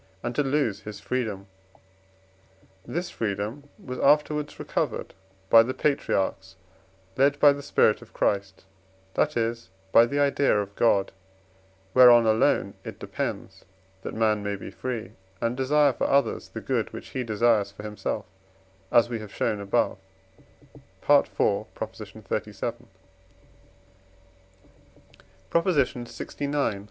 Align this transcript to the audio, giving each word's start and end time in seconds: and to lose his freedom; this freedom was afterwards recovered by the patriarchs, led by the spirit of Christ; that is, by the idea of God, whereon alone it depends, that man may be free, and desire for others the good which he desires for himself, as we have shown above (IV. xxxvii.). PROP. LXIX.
and 0.23 0.33
to 0.33 0.41
lose 0.41 0.79
his 0.79 0.99
freedom; 0.99 1.45
this 2.87 3.11
freedom 3.11 3.69
was 3.77 3.99
afterwards 3.99 4.57
recovered 4.57 5.13
by 5.47 5.61
the 5.61 5.75
patriarchs, 5.75 6.55
led 7.17 7.39
by 7.39 7.53
the 7.53 7.61
spirit 7.61 8.01
of 8.01 8.11
Christ; 8.11 8.63
that 9.13 9.37
is, 9.37 9.69
by 9.91 10.07
the 10.07 10.19
idea 10.19 10.57
of 10.59 10.75
God, 10.75 11.11
whereon 11.93 12.25
alone 12.25 12.73
it 12.83 12.97
depends, 12.97 13.63
that 14.01 14.15
man 14.15 14.41
may 14.41 14.55
be 14.55 14.71
free, 14.71 15.11
and 15.39 15.55
desire 15.55 15.93
for 15.93 16.07
others 16.07 16.49
the 16.49 16.61
good 16.61 16.91
which 16.91 17.09
he 17.09 17.23
desires 17.23 17.71
for 17.71 17.83
himself, 17.83 18.25
as 18.91 19.07
we 19.07 19.19
have 19.19 19.31
shown 19.31 19.61
above 19.61 19.99
(IV. 21.07 21.27
xxxvii.). 21.29 22.85
PROP. 25.51 25.65
LXIX. 25.65 26.75